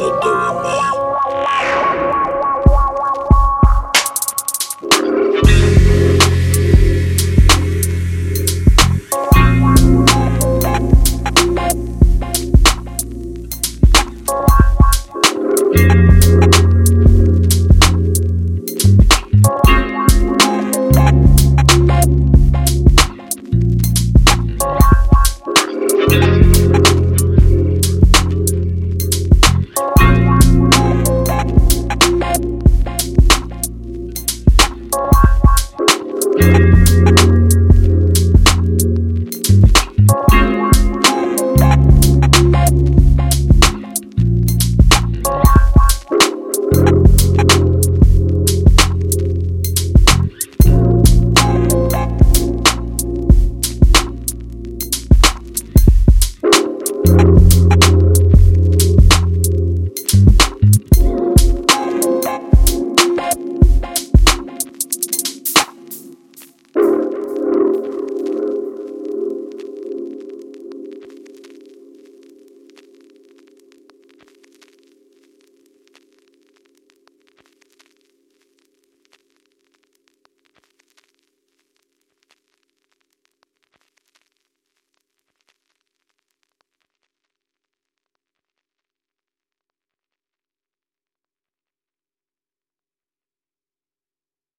[0.00, 0.59] gotta do.